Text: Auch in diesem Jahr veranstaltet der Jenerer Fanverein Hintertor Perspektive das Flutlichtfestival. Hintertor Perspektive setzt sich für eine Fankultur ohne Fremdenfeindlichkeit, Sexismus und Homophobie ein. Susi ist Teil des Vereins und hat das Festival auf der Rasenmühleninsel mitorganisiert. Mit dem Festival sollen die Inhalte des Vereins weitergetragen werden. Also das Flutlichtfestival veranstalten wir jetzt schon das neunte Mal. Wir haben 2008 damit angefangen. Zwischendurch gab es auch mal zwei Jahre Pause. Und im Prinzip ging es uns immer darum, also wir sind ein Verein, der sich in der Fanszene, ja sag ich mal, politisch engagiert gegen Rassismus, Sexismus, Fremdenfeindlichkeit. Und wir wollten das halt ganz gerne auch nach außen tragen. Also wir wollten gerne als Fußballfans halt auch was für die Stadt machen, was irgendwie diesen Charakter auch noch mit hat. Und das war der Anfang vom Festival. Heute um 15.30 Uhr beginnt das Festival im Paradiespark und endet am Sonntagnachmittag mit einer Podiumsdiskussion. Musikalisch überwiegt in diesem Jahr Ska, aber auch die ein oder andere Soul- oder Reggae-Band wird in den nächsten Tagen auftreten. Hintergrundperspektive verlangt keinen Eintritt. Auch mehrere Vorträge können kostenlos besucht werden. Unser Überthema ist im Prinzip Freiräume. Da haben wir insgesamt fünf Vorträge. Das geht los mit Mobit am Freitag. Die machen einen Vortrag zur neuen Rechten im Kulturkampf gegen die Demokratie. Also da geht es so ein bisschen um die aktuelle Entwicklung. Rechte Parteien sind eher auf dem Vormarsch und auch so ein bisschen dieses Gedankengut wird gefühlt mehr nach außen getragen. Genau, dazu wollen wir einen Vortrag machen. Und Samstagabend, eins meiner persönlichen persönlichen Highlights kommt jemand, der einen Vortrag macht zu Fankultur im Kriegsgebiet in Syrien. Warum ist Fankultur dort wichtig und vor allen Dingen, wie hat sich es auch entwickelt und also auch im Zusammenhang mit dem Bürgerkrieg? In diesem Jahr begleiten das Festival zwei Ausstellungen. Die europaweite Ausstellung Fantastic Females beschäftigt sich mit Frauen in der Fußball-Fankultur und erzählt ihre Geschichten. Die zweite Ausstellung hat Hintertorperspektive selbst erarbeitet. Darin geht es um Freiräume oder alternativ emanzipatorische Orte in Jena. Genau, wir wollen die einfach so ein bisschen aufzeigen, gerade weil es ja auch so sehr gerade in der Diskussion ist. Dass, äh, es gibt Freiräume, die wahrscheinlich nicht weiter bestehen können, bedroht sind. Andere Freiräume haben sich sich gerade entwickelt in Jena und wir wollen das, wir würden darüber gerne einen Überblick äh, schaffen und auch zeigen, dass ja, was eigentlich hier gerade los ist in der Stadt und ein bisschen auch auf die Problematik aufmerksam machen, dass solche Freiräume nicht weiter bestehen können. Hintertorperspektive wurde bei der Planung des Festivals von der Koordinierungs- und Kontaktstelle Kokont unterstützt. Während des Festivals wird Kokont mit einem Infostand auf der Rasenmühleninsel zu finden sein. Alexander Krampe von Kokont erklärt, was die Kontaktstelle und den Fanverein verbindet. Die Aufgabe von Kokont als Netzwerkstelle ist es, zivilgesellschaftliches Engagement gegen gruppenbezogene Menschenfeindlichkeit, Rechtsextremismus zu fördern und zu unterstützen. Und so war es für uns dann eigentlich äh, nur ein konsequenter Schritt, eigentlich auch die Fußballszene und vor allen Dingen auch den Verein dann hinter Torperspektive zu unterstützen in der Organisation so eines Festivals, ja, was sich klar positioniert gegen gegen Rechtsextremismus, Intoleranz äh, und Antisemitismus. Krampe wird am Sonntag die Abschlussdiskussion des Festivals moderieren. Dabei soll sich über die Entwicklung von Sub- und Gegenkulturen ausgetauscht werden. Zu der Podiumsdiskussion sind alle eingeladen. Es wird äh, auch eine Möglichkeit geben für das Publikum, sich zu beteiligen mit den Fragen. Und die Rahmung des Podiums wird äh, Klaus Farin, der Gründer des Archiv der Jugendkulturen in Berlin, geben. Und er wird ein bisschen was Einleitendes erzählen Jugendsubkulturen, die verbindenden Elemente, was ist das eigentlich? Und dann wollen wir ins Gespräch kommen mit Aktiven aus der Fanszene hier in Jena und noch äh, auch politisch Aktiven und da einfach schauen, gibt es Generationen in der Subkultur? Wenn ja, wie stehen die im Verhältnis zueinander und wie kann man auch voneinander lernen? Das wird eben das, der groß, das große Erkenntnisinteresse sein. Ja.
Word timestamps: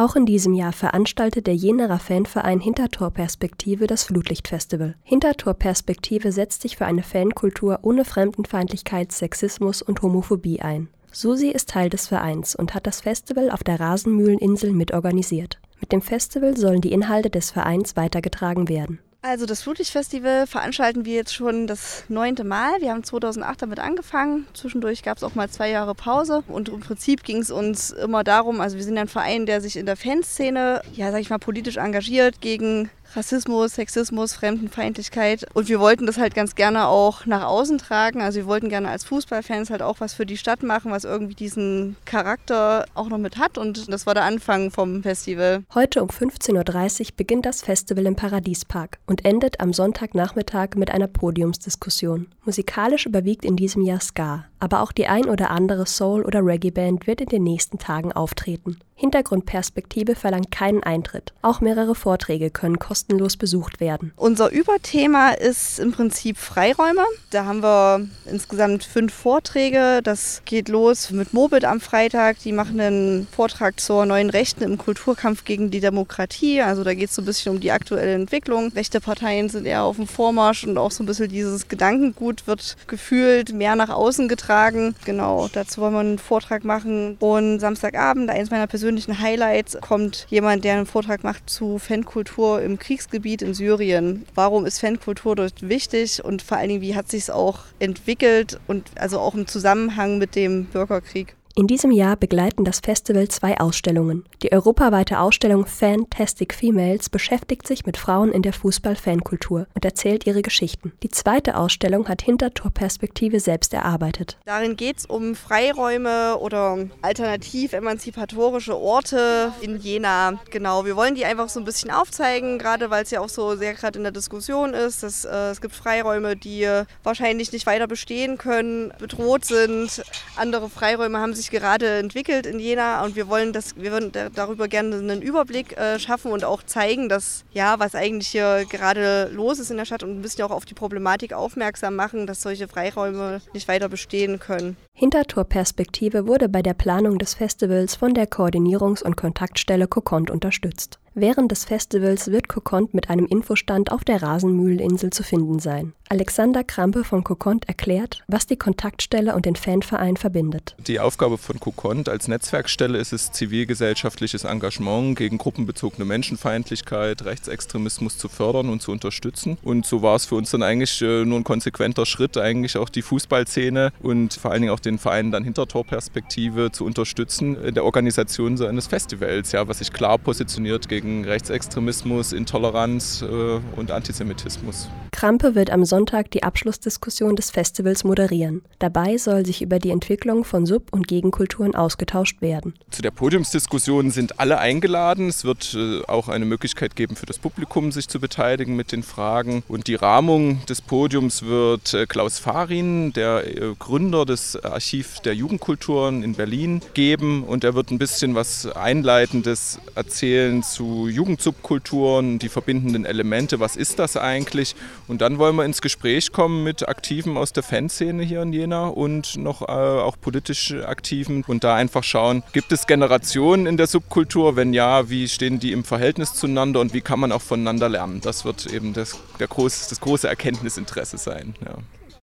Auch 0.00 0.16
in 0.16 0.24
diesem 0.24 0.54
Jahr 0.54 0.72
veranstaltet 0.72 1.46
der 1.46 1.54
Jenerer 1.54 1.98
Fanverein 1.98 2.58
Hintertor 2.58 3.10
Perspektive 3.10 3.86
das 3.86 4.04
Flutlichtfestival. 4.04 4.94
Hintertor 5.02 5.52
Perspektive 5.52 6.32
setzt 6.32 6.62
sich 6.62 6.78
für 6.78 6.86
eine 6.86 7.02
Fankultur 7.02 7.80
ohne 7.82 8.06
Fremdenfeindlichkeit, 8.06 9.12
Sexismus 9.12 9.82
und 9.82 10.00
Homophobie 10.00 10.62
ein. 10.62 10.88
Susi 11.12 11.48
ist 11.48 11.68
Teil 11.68 11.90
des 11.90 12.06
Vereins 12.06 12.56
und 12.56 12.72
hat 12.72 12.86
das 12.86 13.02
Festival 13.02 13.50
auf 13.50 13.62
der 13.62 13.78
Rasenmühleninsel 13.78 14.72
mitorganisiert. 14.72 15.60
Mit 15.82 15.92
dem 15.92 16.00
Festival 16.00 16.56
sollen 16.56 16.80
die 16.80 16.92
Inhalte 16.92 17.28
des 17.28 17.50
Vereins 17.50 17.94
weitergetragen 17.94 18.70
werden. 18.70 19.00
Also 19.22 19.44
das 19.44 19.62
Flutlichtfestival 19.62 20.46
veranstalten 20.46 21.04
wir 21.04 21.14
jetzt 21.14 21.34
schon 21.34 21.66
das 21.66 22.04
neunte 22.08 22.42
Mal. 22.42 22.80
Wir 22.80 22.90
haben 22.90 23.04
2008 23.04 23.60
damit 23.60 23.78
angefangen. 23.78 24.46
Zwischendurch 24.54 25.02
gab 25.02 25.18
es 25.18 25.22
auch 25.22 25.34
mal 25.34 25.50
zwei 25.50 25.68
Jahre 25.68 25.94
Pause. 25.94 26.42
Und 26.48 26.70
im 26.70 26.80
Prinzip 26.80 27.22
ging 27.22 27.36
es 27.36 27.50
uns 27.50 27.90
immer 27.90 28.24
darum, 28.24 28.62
also 28.62 28.78
wir 28.78 28.84
sind 28.84 28.96
ein 28.96 29.08
Verein, 29.08 29.44
der 29.44 29.60
sich 29.60 29.76
in 29.76 29.84
der 29.84 29.96
Fanszene, 29.96 30.80
ja 30.94 31.12
sag 31.12 31.20
ich 31.20 31.28
mal, 31.28 31.38
politisch 31.38 31.76
engagiert 31.76 32.40
gegen 32.40 32.88
Rassismus, 33.14 33.74
Sexismus, 33.74 34.34
Fremdenfeindlichkeit. 34.34 35.46
Und 35.54 35.68
wir 35.68 35.80
wollten 35.80 36.06
das 36.06 36.18
halt 36.18 36.34
ganz 36.34 36.54
gerne 36.54 36.86
auch 36.86 37.26
nach 37.26 37.44
außen 37.44 37.78
tragen. 37.78 38.20
Also 38.20 38.38
wir 38.38 38.46
wollten 38.46 38.68
gerne 38.68 38.88
als 38.88 39.04
Fußballfans 39.04 39.70
halt 39.70 39.82
auch 39.82 40.00
was 40.00 40.14
für 40.14 40.26
die 40.26 40.36
Stadt 40.36 40.62
machen, 40.62 40.92
was 40.92 41.04
irgendwie 41.04 41.34
diesen 41.34 41.96
Charakter 42.04 42.86
auch 42.94 43.08
noch 43.08 43.18
mit 43.18 43.36
hat. 43.36 43.58
Und 43.58 43.92
das 43.92 44.06
war 44.06 44.14
der 44.14 44.24
Anfang 44.24 44.70
vom 44.70 45.02
Festival. 45.02 45.64
Heute 45.74 46.02
um 46.02 46.08
15.30 46.08 47.00
Uhr 47.00 47.06
beginnt 47.16 47.46
das 47.46 47.62
Festival 47.62 48.06
im 48.06 48.16
Paradiespark 48.16 48.98
und 49.06 49.24
endet 49.24 49.60
am 49.60 49.72
Sonntagnachmittag 49.72 50.76
mit 50.76 50.90
einer 50.90 51.08
Podiumsdiskussion. 51.08 52.28
Musikalisch 52.44 53.06
überwiegt 53.06 53.44
in 53.44 53.56
diesem 53.56 53.82
Jahr 53.82 54.00
Ska, 54.00 54.44
aber 54.58 54.82
auch 54.82 54.92
die 54.92 55.06
ein 55.06 55.28
oder 55.28 55.50
andere 55.50 55.86
Soul- 55.86 56.24
oder 56.24 56.44
Reggae-Band 56.44 57.06
wird 57.06 57.20
in 57.20 57.28
den 57.28 57.42
nächsten 57.42 57.78
Tagen 57.78 58.12
auftreten. 58.12 58.78
Hintergrundperspektive 59.00 60.14
verlangt 60.14 60.50
keinen 60.50 60.82
Eintritt. 60.82 61.32
Auch 61.40 61.62
mehrere 61.62 61.94
Vorträge 61.94 62.50
können 62.50 62.78
kostenlos 62.78 63.38
besucht 63.38 63.80
werden. 63.80 64.12
Unser 64.14 64.50
Überthema 64.50 65.30
ist 65.30 65.78
im 65.78 65.92
Prinzip 65.92 66.36
Freiräume. 66.36 67.02
Da 67.30 67.46
haben 67.46 67.62
wir 67.62 68.06
insgesamt 68.30 68.84
fünf 68.84 69.14
Vorträge. 69.14 70.00
Das 70.04 70.42
geht 70.44 70.68
los 70.68 71.10
mit 71.12 71.32
Mobit 71.32 71.64
am 71.64 71.80
Freitag. 71.80 72.40
Die 72.40 72.52
machen 72.52 72.78
einen 72.78 73.26
Vortrag 73.34 73.80
zur 73.80 74.04
neuen 74.04 74.28
Rechten 74.28 74.64
im 74.64 74.76
Kulturkampf 74.76 75.44
gegen 75.46 75.70
die 75.70 75.80
Demokratie. 75.80 76.60
Also 76.60 76.84
da 76.84 76.92
geht 76.92 77.08
es 77.08 77.14
so 77.14 77.22
ein 77.22 77.24
bisschen 77.24 77.54
um 77.54 77.60
die 77.60 77.72
aktuelle 77.72 78.12
Entwicklung. 78.12 78.70
Rechte 78.72 79.00
Parteien 79.00 79.48
sind 79.48 79.64
eher 79.64 79.82
auf 79.82 79.96
dem 79.96 80.08
Vormarsch 80.08 80.64
und 80.64 80.76
auch 80.76 80.90
so 80.90 81.02
ein 81.02 81.06
bisschen 81.06 81.30
dieses 81.30 81.68
Gedankengut 81.68 82.46
wird 82.46 82.76
gefühlt 82.86 83.54
mehr 83.54 83.76
nach 83.76 83.88
außen 83.88 84.28
getragen. 84.28 84.94
Genau, 85.06 85.48
dazu 85.50 85.80
wollen 85.80 85.94
wir 85.94 86.00
einen 86.00 86.18
Vortrag 86.18 86.64
machen. 86.64 87.16
Und 87.18 87.60
Samstagabend, 87.60 88.28
eins 88.28 88.50
meiner 88.50 88.66
persönlichen 88.66 88.89
persönlichen 88.90 89.20
Highlights 89.20 89.78
kommt 89.80 90.26
jemand, 90.30 90.64
der 90.64 90.74
einen 90.74 90.84
Vortrag 90.84 91.22
macht 91.22 91.48
zu 91.48 91.78
Fankultur 91.78 92.60
im 92.60 92.76
Kriegsgebiet 92.76 93.40
in 93.40 93.54
Syrien. 93.54 94.26
Warum 94.34 94.66
ist 94.66 94.80
Fankultur 94.80 95.36
dort 95.36 95.68
wichtig 95.68 96.24
und 96.24 96.42
vor 96.42 96.56
allen 96.56 96.70
Dingen, 96.70 96.80
wie 96.80 96.96
hat 96.96 97.08
sich 97.08 97.22
es 97.22 97.30
auch 97.30 97.60
entwickelt 97.78 98.58
und 98.66 98.90
also 98.96 99.20
auch 99.20 99.34
im 99.36 99.46
Zusammenhang 99.46 100.18
mit 100.18 100.34
dem 100.34 100.64
Bürgerkrieg? 100.64 101.36
In 101.56 101.66
diesem 101.66 101.90
Jahr 101.90 102.16
begleiten 102.16 102.64
das 102.64 102.78
Festival 102.78 103.26
zwei 103.26 103.58
Ausstellungen. 103.58 104.24
Die 104.42 104.52
europaweite 104.52 105.18
Ausstellung 105.18 105.66
Fantastic 105.66 106.54
Females 106.54 107.10
beschäftigt 107.10 107.66
sich 107.66 107.84
mit 107.84 107.96
Frauen 107.96 108.30
in 108.30 108.42
der 108.42 108.52
Fußball-Fankultur 108.52 109.66
und 109.74 109.84
erzählt 109.84 110.26
ihre 110.28 110.42
Geschichten. 110.42 110.92
Die 111.02 111.08
zweite 111.08 111.56
Ausstellung 111.56 112.08
hat 112.08 112.22
Hintertorperspektive 112.22 113.40
selbst 113.40 113.74
erarbeitet. 113.74 114.38
Darin 114.44 114.76
geht 114.76 114.98
es 114.98 115.06
um 115.06 115.34
Freiräume 115.34 116.38
oder 116.38 116.86
alternativ 117.02 117.72
emanzipatorische 117.72 118.76
Orte 118.76 119.52
in 119.60 119.76
Jena. 119.76 120.40
Genau, 120.50 120.84
wir 120.84 120.94
wollen 120.94 121.16
die 121.16 121.24
einfach 121.24 121.48
so 121.48 121.58
ein 121.58 121.64
bisschen 121.64 121.90
aufzeigen, 121.90 122.60
gerade 122.60 122.90
weil 122.90 123.02
es 123.02 123.10
ja 123.10 123.20
auch 123.20 123.28
so 123.28 123.56
sehr 123.56 123.74
gerade 123.74 123.98
in 123.98 124.04
der 124.04 124.12
Diskussion 124.12 124.72
ist. 124.72 125.02
Dass, 125.02 125.24
äh, 125.24 125.50
es 125.50 125.60
gibt 125.60 125.74
Freiräume, 125.74 126.36
die 126.36 126.68
wahrscheinlich 127.02 127.50
nicht 127.50 127.66
weiter 127.66 127.88
bestehen 127.88 128.38
können, 128.38 128.92
bedroht 129.00 129.44
sind. 129.44 130.04
Andere 130.36 130.70
Freiräume 130.70 131.18
haben 131.18 131.34
sich 131.34 131.39
sich 131.40 131.50
gerade 131.50 131.98
entwickelt 131.98 132.46
in 132.46 132.58
Jena 132.58 133.04
und 133.04 133.16
wir 133.16 133.28
wollen 133.28 133.52
das, 133.52 133.76
wir 133.76 133.90
würden 133.90 134.12
darüber 134.34 134.68
gerne 134.68 134.96
einen 134.96 135.22
Überblick 135.22 135.76
äh, 135.76 135.98
schaffen 135.98 136.32
und 136.32 136.44
auch 136.44 136.62
zeigen, 136.62 137.08
dass 137.08 137.44
ja, 137.52 137.78
was 137.78 137.94
eigentlich 137.94 138.28
hier 138.28 138.66
gerade 138.68 139.30
los 139.32 139.58
ist 139.58 139.70
in 139.70 139.76
der 139.76 139.84
Stadt 139.84 140.02
und 140.02 140.18
ein 140.18 140.22
bisschen 140.22 140.44
auch 140.44 140.50
auf 140.50 140.64
die 140.64 140.74
Problematik 140.74 141.32
aufmerksam 141.32 141.96
machen, 141.96 142.26
dass 142.26 142.42
solche 142.42 142.68
Freiräume 142.68 143.40
nicht 143.54 143.68
weiter 143.68 143.88
bestehen 143.88 144.38
können. 144.38 144.76
Hintertorperspektive 144.94 146.26
wurde 146.26 146.48
bei 146.48 146.62
der 146.62 146.74
Planung 146.74 147.18
des 147.18 147.34
Festivals 147.34 147.94
von 147.96 148.14
der 148.14 148.28
Koordinierungs- 148.28 149.02
und 149.02 149.16
Kontaktstelle 149.16 149.86
Kokont 149.86 150.30
unterstützt. 150.30 150.98
Während 151.14 151.50
des 151.50 151.64
Festivals 151.64 152.30
wird 152.30 152.46
Kokont 152.46 152.94
mit 152.94 153.10
einem 153.10 153.26
Infostand 153.26 153.90
auf 153.90 154.04
der 154.04 154.22
Rasenmühleninsel 154.22 155.10
zu 155.10 155.24
finden 155.24 155.58
sein. 155.58 155.92
Alexander 156.12 156.64
Krampe 156.64 157.04
von 157.04 157.22
Kokont 157.22 157.68
erklärt, 157.68 158.24
was 158.26 158.44
die 158.44 158.56
Kontaktstelle 158.56 159.36
und 159.36 159.46
den 159.46 159.54
Fanverein 159.54 160.16
verbindet. 160.16 160.74
Die 160.86 160.98
Aufgabe 160.98 161.38
von 161.38 161.60
Kokont 161.60 162.08
als 162.08 162.26
Netzwerkstelle 162.26 162.98
ist 162.98 163.12
es, 163.12 163.30
zivilgesellschaftliches 163.30 164.42
Engagement 164.42 165.16
gegen 165.16 165.38
gruppenbezogene 165.38 166.04
Menschenfeindlichkeit, 166.04 167.24
Rechtsextremismus 167.24 168.18
zu 168.18 168.28
fördern 168.28 168.70
und 168.70 168.82
zu 168.82 168.90
unterstützen. 168.90 169.56
Und 169.62 169.86
so 169.86 170.02
war 170.02 170.16
es 170.16 170.26
für 170.26 170.34
uns 170.34 170.50
dann 170.50 170.64
eigentlich 170.64 171.00
äh, 171.00 171.24
nur 171.24 171.38
ein 171.38 171.44
konsequenter 171.44 172.06
Schritt, 172.06 172.36
eigentlich 172.36 172.76
auch 172.76 172.88
die 172.88 173.02
Fußballszene 173.02 173.92
und 174.02 174.34
vor 174.34 174.50
allen 174.50 174.62
Dingen 174.62 174.74
auch 174.74 174.80
den 174.80 174.98
Verein 174.98 175.30
dann 175.30 175.44
hinter 175.44 175.68
Torperspektive 175.68 176.72
zu 176.72 176.84
unterstützen 176.84 177.56
in 177.62 177.74
der 177.74 177.84
Organisation 177.84 178.56
so 178.56 178.66
eines 178.66 178.88
Festivals, 178.88 179.52
ja, 179.52 179.68
was 179.68 179.78
sich 179.78 179.92
klar 179.92 180.18
positioniert 180.18 180.88
gegen 180.88 180.99
gegen 181.00 181.24
Rechtsextremismus, 181.24 182.34
Intoleranz 182.34 183.22
äh, 183.22 183.60
und 183.76 183.90
Antisemitismus. 183.90 184.90
Krampe 185.12 185.54
wird 185.54 185.70
am 185.70 185.84
Sonntag 185.84 186.30
die 186.30 186.42
Abschlussdiskussion 186.42 187.36
des 187.36 187.50
Festivals 187.50 188.04
moderieren. 188.04 188.62
Dabei 188.78 189.16
soll 189.16 189.46
sich 189.46 189.62
über 189.62 189.78
die 189.78 189.90
Entwicklung 189.90 190.44
von 190.44 190.66
Sub- 190.66 190.92
und 190.92 191.08
Gegenkulturen 191.08 191.74
ausgetauscht 191.74 192.42
werden. 192.42 192.74
Zu 192.90 193.00
der 193.02 193.10
Podiumsdiskussion 193.10 194.10
sind 194.10 194.40
alle 194.40 194.58
eingeladen. 194.58 195.28
Es 195.28 195.44
wird 195.44 195.74
äh, 195.74 196.02
auch 196.06 196.28
eine 196.28 196.44
Möglichkeit 196.44 196.96
geben 196.96 197.16
für 197.16 197.26
das 197.26 197.38
Publikum, 197.38 197.92
sich 197.92 198.08
zu 198.08 198.20
beteiligen 198.20 198.76
mit 198.76 198.92
den 198.92 199.02
Fragen. 199.02 199.62
Und 199.68 199.86
die 199.86 199.94
Rahmung 199.94 200.64
des 200.66 200.82
Podiums 200.82 201.44
wird 201.44 201.94
äh, 201.94 202.06
Klaus 202.06 202.38
Farin, 202.38 203.14
der 203.14 203.42
Gründer 203.78 204.26
des 204.26 204.62
Archiv 204.62 205.20
der 205.20 205.34
Jugendkulturen 205.34 206.22
in 206.22 206.34
Berlin, 206.34 206.82
geben. 206.92 207.44
Und 207.44 207.64
er 207.64 207.74
wird 207.74 207.90
ein 207.90 207.98
bisschen 207.98 208.34
was 208.34 208.66
Einleitendes 208.66 209.80
erzählen 209.94 210.62
Jugendsubkulturen, 211.08 212.38
die 212.38 212.48
verbindenden 212.48 213.04
Elemente, 213.04 213.60
was 213.60 213.76
ist 213.76 213.98
das 213.98 214.16
eigentlich? 214.16 214.74
Und 215.08 215.20
dann 215.20 215.38
wollen 215.38 215.56
wir 215.56 215.64
ins 215.64 215.80
Gespräch 215.80 216.32
kommen 216.32 216.64
mit 216.64 216.88
Aktiven 216.88 217.36
aus 217.36 217.52
der 217.52 217.62
Fanszene 217.62 218.22
hier 218.22 218.42
in 218.42 218.52
Jena 218.52 218.88
und 218.88 219.36
noch 219.36 219.62
äh, 219.62 219.64
auch 219.72 220.16
politisch 220.20 220.72
Aktiven 220.72 221.44
und 221.46 221.64
da 221.64 221.74
einfach 221.74 222.04
schauen, 222.04 222.42
gibt 222.52 222.72
es 222.72 222.86
Generationen 222.86 223.66
in 223.66 223.76
der 223.76 223.86
Subkultur? 223.86 224.56
Wenn 224.56 224.72
ja, 224.72 225.08
wie 225.10 225.28
stehen 225.28 225.60
die 225.60 225.72
im 225.72 225.84
Verhältnis 225.84 226.34
zueinander 226.34 226.80
und 226.80 226.94
wie 226.94 227.00
kann 227.00 227.20
man 227.20 227.32
auch 227.32 227.42
voneinander 227.42 227.88
lernen? 227.88 228.20
Das 228.20 228.44
wird 228.44 228.66
eben 228.66 228.92
das, 228.92 229.18
der 229.38 229.48
groß, 229.48 229.88
das 229.88 230.00
große 230.00 230.28
Erkenntnisinteresse 230.28 231.18
sein. 231.18 231.54
Ja. 231.64 231.76